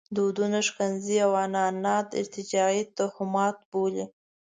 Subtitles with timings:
[0.15, 4.05] دودونه ښکنځي او عنعنات ارتجاعي توهمات بولي.